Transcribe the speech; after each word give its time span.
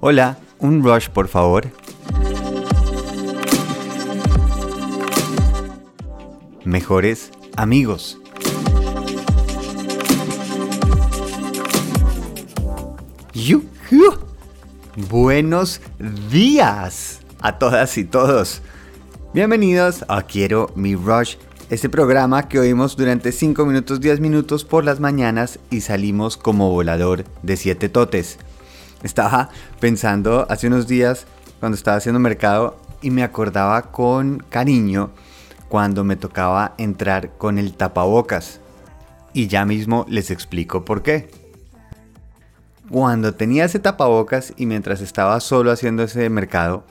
Hola, 0.00 0.38
un 0.58 0.82
rush 0.82 1.08
por 1.08 1.28
favor. 1.28 1.70
Mejores 6.64 7.30
amigos. 7.56 8.18
¡Yuhu! 13.32 14.18
Buenos 15.10 15.80
días 16.30 17.20
a 17.40 17.58
todas 17.58 17.98
y 17.98 18.04
todos. 18.04 18.62
Bienvenidos 19.34 20.04
a 20.08 20.22
Quiero 20.22 20.72
mi 20.74 20.94
Rush, 20.94 21.36
este 21.68 21.90
programa 21.90 22.48
que 22.48 22.58
oímos 22.58 22.96
durante 22.96 23.32
5 23.32 23.66
minutos 23.66 24.00
10 24.00 24.20
minutos 24.20 24.64
por 24.64 24.84
las 24.84 24.98
mañanas 24.98 25.58
y 25.70 25.82
salimos 25.82 26.36
como 26.36 26.70
volador 26.70 27.24
de 27.42 27.56
7 27.56 27.88
totes. 27.90 28.38
Estaba 29.02 29.50
pensando 29.80 30.46
hace 30.48 30.66
unos 30.68 30.86
días 30.86 31.26
cuando 31.60 31.76
estaba 31.76 31.98
haciendo 31.98 32.18
mercado 32.18 32.78
y 33.02 33.10
me 33.10 33.22
acordaba 33.22 33.92
con 33.92 34.38
cariño 34.48 35.10
cuando 35.68 36.04
me 36.04 36.16
tocaba 36.16 36.74
entrar 36.78 37.36
con 37.38 37.58
el 37.58 37.74
tapabocas. 37.74 38.60
Y 39.32 39.48
ya 39.48 39.64
mismo 39.64 40.06
les 40.08 40.30
explico 40.30 40.84
por 40.84 41.02
qué. 41.02 41.28
Cuando 42.90 43.34
tenía 43.34 43.64
ese 43.64 43.80
tapabocas 43.80 44.54
y 44.56 44.66
mientras 44.66 45.00
estaba 45.00 45.40
solo 45.40 45.72
haciendo 45.72 46.04
ese 46.04 46.30
mercado, 46.30 46.84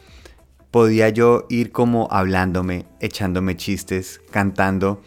podía 0.70 1.10
yo 1.10 1.46
ir 1.50 1.72
como 1.72 2.10
hablándome, 2.12 2.86
echándome 3.00 3.56
chistes, 3.56 4.20
cantando. 4.30 5.02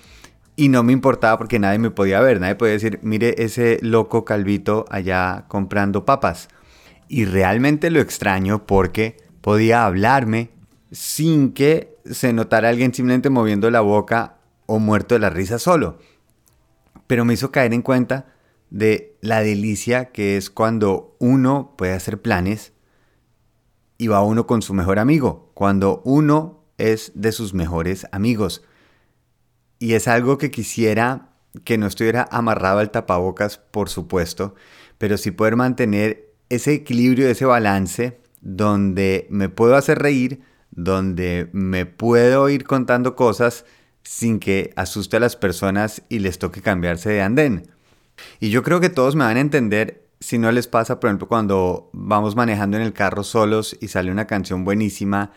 Y 0.57 0.71
no 0.71 0.83
me 0.83 0.95
importaba 0.95 1.37
porque 1.37 1.59
nadie 1.59 1.79
me 1.79 1.91
podía 1.91 2.21
ver, 2.21 2.41
nadie 2.41 2.55
podía 2.55 2.73
decir, 2.73 2.99
mire 3.03 3.35
ese 3.39 3.79
loco 3.83 4.25
calvito 4.25 4.87
allá 4.91 5.45
comprando 5.47 6.05
papas. 6.05 6.49
Y 7.09 7.25
realmente 7.25 7.91
lo 7.91 8.01
extraño 8.01 8.67
porque 8.67 9.17
podía 9.41 9.87
hablarme 9.87 10.51
sin 10.93 11.53
que 11.53 11.97
se 12.05 12.33
notara 12.33 12.69
alguien 12.69 12.95
simplemente 12.95 13.31
moviendo 13.31 13.71
la 13.71 13.81
boca 13.81 14.39
o 14.67 14.79
muerto 14.79 15.15
de 15.15 15.21
la 15.21 15.31
risa 15.31 15.59
solo. 15.59 15.99
Pero 17.07 17.25
me 17.25 17.35
hizo 17.35 17.51
caer 17.51 17.73
en 17.73 17.83
cuenta 17.83 18.27
de 18.71 19.17
la 19.21 19.41
delicia 19.41 20.07
que 20.07 20.37
es 20.37 20.51
cuando 20.51 21.17
uno 21.19 21.75
puede 21.77 21.95
hacer 21.95 22.21
planes 22.21 22.73
y 23.97 24.07
va 24.09 24.23
uno 24.23 24.47
con 24.47 24.63
su 24.63 24.75
mejor 24.75 24.99
amigo, 24.99 25.51
cuando 25.55 26.03
uno 26.05 26.65
es 26.77 27.13
de 27.15 27.33
sus 27.33 27.55
mejores 27.55 28.07
amigos. 28.13 28.63
Y 29.79 29.95
es 29.95 30.09
algo 30.09 30.39
que 30.39 30.51
quisiera 30.51 31.31
que 31.65 31.79
no 31.79 31.87
estuviera 31.87 32.29
amarrado 32.31 32.79
al 32.79 32.91
tapabocas, 32.91 33.59
por 33.59 33.89
supuesto, 33.89 34.55
pero 34.99 35.17
sí 35.17 35.31
poder 35.31 35.57
mantener 35.57 36.28
ese 36.49 36.73
equilibrio, 36.75 37.29
ese 37.29 37.45
balance 37.45 38.21
donde 38.41 39.27
me 39.31 39.49
puedo 39.49 39.77
hacer 39.77 39.99
reír, 39.99 40.41
donde 40.71 41.49
me 41.53 41.87
puedo 41.87 42.49
ir 42.49 42.65
contando 42.65 43.17
cosas 43.17 43.65
sin 44.03 44.39
que 44.39 44.73
asuste 44.77 45.17
a 45.17 45.21
las 45.21 45.37
personas 45.37 46.03
y 46.09 46.21
les 46.21 46.39
toque 46.39 46.63
cambiarse 46.63 47.11
de 47.11 47.23
andén. 47.23 47.71
Y 48.41 48.51
yo 48.51 48.63
creo 48.63 48.81
que 48.81 48.89
todos 48.89 49.17
me 49.17 49.25
van 49.25 49.37
a 49.37 49.41
entender 49.41 50.09
si 50.21 50.39
no 50.39 50.51
les 50.51 50.67
pasa, 50.67 50.99
por 50.99 51.09
ejemplo, 51.09 51.29
cuando 51.29 51.91
vamos 51.93 52.35
manejando 52.35 52.77
en 52.77 52.83
el 52.83 52.93
carro 52.93 53.23
solos 53.23 53.77
y 53.81 53.89
sale 53.89 54.11
una 54.11 54.27
canción 54.27 54.65
buenísima 54.65 55.33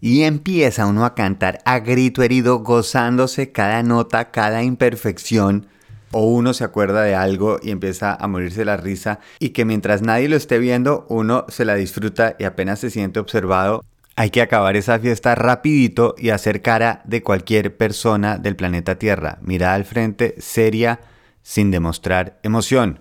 y 0.00 0.22
empieza 0.22 0.86
uno 0.86 1.04
a 1.04 1.14
cantar 1.14 1.60
a 1.64 1.78
grito 1.80 2.22
herido, 2.22 2.58
gozándose 2.58 3.52
cada 3.52 3.82
nota, 3.82 4.30
cada 4.30 4.62
imperfección 4.62 5.66
o 6.12 6.26
uno 6.26 6.54
se 6.54 6.64
acuerda 6.64 7.02
de 7.02 7.14
algo 7.14 7.58
y 7.62 7.70
empieza 7.70 8.14
a 8.14 8.26
morirse 8.28 8.64
la 8.64 8.76
risa 8.76 9.20
y 9.38 9.50
que 9.50 9.64
mientras 9.64 10.02
nadie 10.02 10.28
lo 10.28 10.36
esté 10.36 10.58
viendo 10.58 11.06
uno 11.08 11.44
se 11.48 11.64
la 11.64 11.74
disfruta 11.74 12.36
y 12.38 12.44
apenas 12.44 12.80
se 12.80 12.90
siente 12.90 13.20
observado. 13.20 13.84
Hay 14.16 14.30
que 14.30 14.42
acabar 14.42 14.76
esa 14.76 14.98
fiesta 14.98 15.36
rapidito 15.36 16.14
y 16.18 16.30
hacer 16.30 16.60
cara 16.60 17.02
de 17.04 17.22
cualquier 17.22 17.76
persona 17.76 18.36
del 18.36 18.56
planeta 18.56 18.96
Tierra, 18.96 19.38
mirada 19.42 19.74
al 19.74 19.84
frente, 19.84 20.34
seria, 20.38 21.00
sin 21.42 21.70
demostrar 21.70 22.40
emoción. 22.42 23.00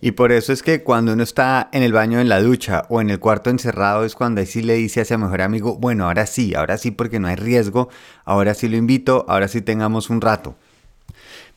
Y 0.00 0.12
por 0.12 0.32
eso 0.32 0.52
es 0.52 0.62
que 0.62 0.82
cuando 0.82 1.12
uno 1.12 1.22
está 1.22 1.68
en 1.72 1.82
el 1.82 1.92
baño, 1.92 2.20
en 2.20 2.28
la 2.28 2.40
ducha 2.40 2.86
o 2.88 3.00
en 3.00 3.10
el 3.10 3.20
cuarto 3.20 3.50
encerrado 3.50 4.04
es 4.04 4.14
cuando 4.14 4.40
ahí 4.40 4.46
sí 4.46 4.62
le 4.62 4.74
dice 4.74 5.00
a 5.00 5.02
ese 5.02 5.18
mejor 5.18 5.42
amigo, 5.42 5.76
bueno, 5.76 6.06
ahora 6.06 6.26
sí, 6.26 6.54
ahora 6.54 6.78
sí 6.78 6.90
porque 6.90 7.20
no 7.20 7.28
hay 7.28 7.36
riesgo, 7.36 7.88
ahora 8.24 8.54
sí 8.54 8.68
lo 8.68 8.76
invito, 8.76 9.24
ahora 9.28 9.48
sí 9.48 9.60
tengamos 9.60 10.10
un 10.10 10.20
rato. 10.20 10.56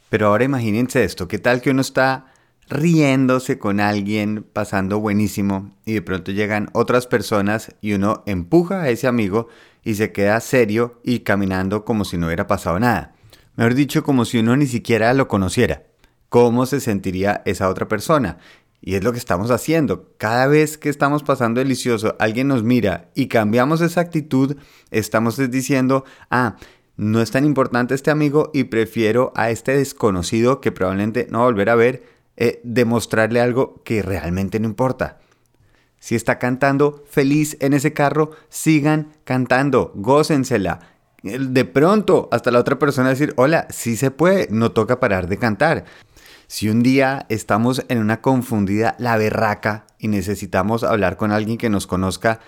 Pero 0.09 0.27
ahora 0.27 0.45
imagínense 0.45 1.03
esto, 1.03 1.27
¿qué 1.27 1.37
tal 1.37 1.61
que 1.61 1.71
uno 1.71 1.81
está 1.81 2.27
riéndose 2.69 3.59
con 3.59 3.79
alguien, 3.79 4.45
pasando 4.51 4.99
buenísimo, 4.99 5.75
y 5.85 5.93
de 5.93 6.01
pronto 6.01 6.31
llegan 6.31 6.69
otras 6.73 7.07
personas 7.07 7.75
y 7.81 7.93
uno 7.93 8.23
empuja 8.25 8.81
a 8.81 8.89
ese 8.89 9.07
amigo 9.07 9.47
y 9.83 9.95
se 9.95 10.11
queda 10.11 10.39
serio 10.39 10.99
y 11.03 11.19
caminando 11.19 11.85
como 11.85 12.05
si 12.05 12.17
no 12.17 12.27
hubiera 12.27 12.47
pasado 12.47 12.79
nada? 12.79 13.15
Mejor 13.55 13.73
dicho, 13.73 14.03
como 14.03 14.25
si 14.25 14.39
uno 14.39 14.55
ni 14.55 14.67
siquiera 14.67 15.13
lo 15.13 15.27
conociera. 15.27 15.83
¿Cómo 16.29 16.65
se 16.65 16.79
sentiría 16.79 17.41
esa 17.45 17.69
otra 17.69 17.87
persona? 17.87 18.37
Y 18.81 18.95
es 18.95 19.03
lo 19.03 19.11
que 19.11 19.17
estamos 19.17 19.49
haciendo. 19.49 20.13
Cada 20.17 20.45
vez 20.45 20.77
que 20.77 20.89
estamos 20.89 21.23
pasando 21.23 21.59
delicioso, 21.59 22.15
alguien 22.19 22.47
nos 22.47 22.63
mira 22.63 23.09
y 23.15 23.27
cambiamos 23.27 23.81
esa 23.81 24.01
actitud, 24.01 24.57
estamos 24.91 25.37
diciendo, 25.49 26.05
ah, 26.29 26.57
no 26.97 27.21
es 27.21 27.29
tan 27.31 27.45
importante 27.45 27.93
este 27.93 28.11
amigo 28.11 28.49
y 28.53 28.65
prefiero 28.65 29.31
a 29.35 29.51
este 29.51 29.77
desconocido 29.77 30.59
que 30.59 30.71
probablemente 30.71 31.27
no 31.29 31.43
volver 31.43 31.69
a 31.69 31.75
ver, 31.75 32.03
eh, 32.35 32.59
demostrarle 32.63 33.39
algo 33.39 33.81
que 33.83 34.01
realmente 34.01 34.59
no 34.59 34.67
importa. 34.67 35.19
Si 35.99 36.15
está 36.15 36.39
cantando 36.39 37.03
feliz 37.09 37.57
en 37.59 37.73
ese 37.73 37.93
carro, 37.93 38.31
sigan 38.49 39.13
cantando, 39.23 39.91
gócensela. 39.95 40.79
De 41.23 41.65
pronto, 41.65 42.29
hasta 42.31 42.51
la 42.51 42.59
otra 42.59 42.77
persona 42.79 43.09
decir, 43.09 43.33
hola, 43.37 43.67
sí 43.69 43.95
se 43.95 44.11
puede, 44.11 44.47
no 44.51 44.71
toca 44.71 44.99
parar 44.99 45.27
de 45.27 45.37
cantar. 45.37 45.85
Si 46.47 46.69
un 46.69 46.81
día 46.81 47.25
estamos 47.29 47.83
en 47.89 47.99
una 47.99 48.21
confundida 48.21 48.95
la 48.99 49.17
berraca 49.17 49.85
y 49.99 50.07
necesitamos 50.07 50.83
hablar 50.83 51.17
con 51.17 51.31
alguien 51.31 51.57
que 51.57 51.69
nos 51.69 51.87
conozca, 51.87 52.39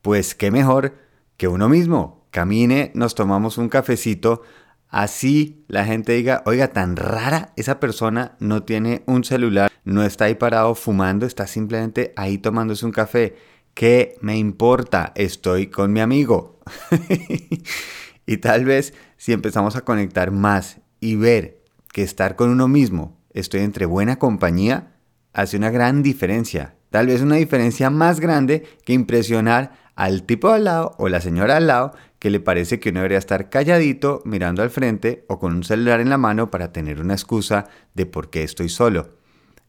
pues 0.00 0.34
qué 0.34 0.50
mejor 0.50 0.94
que 1.36 1.48
uno 1.48 1.68
mismo, 1.68 2.17
camine, 2.30 2.92
nos 2.94 3.14
tomamos 3.14 3.58
un 3.58 3.68
cafecito, 3.68 4.42
así 4.88 5.64
la 5.68 5.84
gente 5.84 6.12
diga, 6.12 6.42
oiga, 6.46 6.68
tan 6.68 6.96
rara, 6.96 7.52
esa 7.56 7.80
persona 7.80 8.36
no 8.40 8.62
tiene 8.62 9.02
un 9.06 9.24
celular, 9.24 9.70
no 9.84 10.02
está 10.02 10.26
ahí 10.26 10.34
parado 10.34 10.74
fumando, 10.74 11.26
está 11.26 11.46
simplemente 11.46 12.12
ahí 12.16 12.38
tomándose 12.38 12.84
un 12.86 12.92
café. 12.92 13.36
¿Qué 13.74 14.16
me 14.20 14.36
importa? 14.36 15.12
Estoy 15.14 15.68
con 15.68 15.92
mi 15.92 16.00
amigo. 16.00 16.58
y 18.26 18.36
tal 18.38 18.64
vez 18.64 18.92
si 19.16 19.32
empezamos 19.32 19.76
a 19.76 19.82
conectar 19.82 20.30
más 20.30 20.78
y 21.00 21.16
ver 21.16 21.62
que 21.92 22.02
estar 22.02 22.36
con 22.36 22.50
uno 22.50 22.68
mismo, 22.68 23.16
estoy 23.32 23.60
entre 23.60 23.86
buena 23.86 24.18
compañía, 24.18 24.96
hace 25.32 25.56
una 25.56 25.70
gran 25.70 26.02
diferencia. 26.02 26.74
Tal 26.90 27.06
vez 27.06 27.20
una 27.20 27.36
diferencia 27.36 27.90
más 27.90 28.18
grande 28.18 28.64
que 28.84 28.94
impresionar 28.94 29.72
al 29.94 30.22
tipo 30.22 30.50
al 30.50 30.64
lado 30.64 30.94
o 30.98 31.08
la 31.08 31.20
señora 31.20 31.56
al 31.56 31.66
lado 31.66 31.92
que 32.18 32.30
le 32.30 32.40
parece 32.40 32.80
que 32.80 32.90
uno 32.90 33.00
debería 33.00 33.18
estar 33.18 33.48
calladito 33.48 34.22
mirando 34.24 34.62
al 34.62 34.70
frente 34.70 35.24
o 35.28 35.38
con 35.38 35.54
un 35.54 35.64
celular 35.64 36.00
en 36.00 36.10
la 36.10 36.18
mano 36.18 36.50
para 36.50 36.72
tener 36.72 37.00
una 37.00 37.14
excusa 37.14 37.68
de 37.94 38.06
por 38.06 38.30
qué 38.30 38.42
estoy 38.42 38.68
solo. 38.68 39.10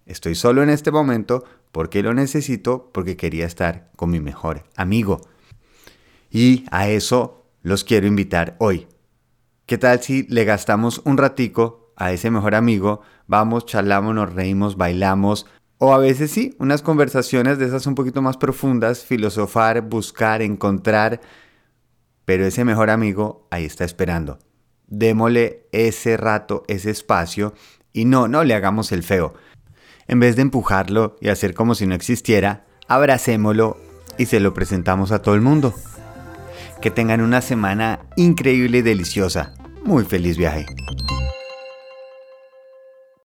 Estoy 0.06 0.36
solo 0.36 0.64
en 0.64 0.70
este 0.70 0.92
momento 0.92 1.44
porque 1.72 2.02
lo 2.02 2.14
necesito, 2.14 2.90
porque 2.92 3.16
quería 3.16 3.46
estar 3.46 3.92
con 3.96 4.10
mi 4.10 4.20
mejor 4.20 4.64
amigo. 4.76 5.22
Y 6.32 6.66
a 6.72 6.90
eso 6.90 7.46
los 7.62 7.84
quiero 7.84 8.08
invitar 8.08 8.56
hoy. 8.60 8.88
¿Qué 9.68 9.78
tal 9.78 10.02
si 10.02 10.24
le 10.24 10.46
gastamos 10.46 11.02
un 11.06 11.18
ratico 11.18 11.94
a 11.96 12.12
ese 12.12 12.32
mejor 12.32 12.56
amigo? 12.56 13.02
Vamos, 13.28 13.68
charlamos, 13.68 14.16
nos 14.16 14.34
reímos, 14.34 14.78
bailamos, 14.78 15.46
o 15.78 15.94
a 15.94 15.98
veces 15.98 16.32
sí, 16.32 16.56
unas 16.60 16.82
conversaciones 16.82 17.58
de 17.58 17.66
esas 17.68 17.86
un 17.88 17.96
poquito 17.96 18.22
más 18.22 18.36
profundas, 18.36 19.06
filosofar, 19.06 19.82
buscar, 19.82 20.42
encontrar 20.42 21.22
pero 22.30 22.46
ese 22.46 22.64
mejor 22.64 22.92
amigo 22.92 23.48
ahí 23.50 23.66
está 23.66 23.86
esperando. 23.86 24.38
Démosle 24.86 25.66
ese 25.72 26.16
rato, 26.16 26.64
ese 26.68 26.92
espacio 26.92 27.56
y 27.92 28.06
no, 28.06 28.28
no 28.28 28.44
le 28.44 28.54
hagamos 28.54 28.92
el 28.92 29.02
feo. 29.02 29.34
En 30.08 30.20
vez 30.20 30.36
de 30.36 30.44
empujarlo 30.44 31.16
y 31.22 31.30
hacer 31.30 31.56
como 31.56 31.74
si 31.74 31.88
no 31.88 31.96
existiera, 31.96 32.68
abracémoslo 32.88 33.78
y 34.20 34.28
se 34.28 34.40
lo 34.40 34.54
presentamos 34.54 35.12
a 35.12 35.24
todo 35.24 35.34
el 35.34 35.42
mundo. 35.42 35.74
Que 36.84 36.92
tengan 36.92 37.22
una 37.22 37.42
semana 37.42 38.02
increíble 38.16 38.78
y 38.78 38.82
deliciosa. 38.84 39.56
Muy 39.84 40.06
feliz 40.06 40.38
viaje. 40.38 40.68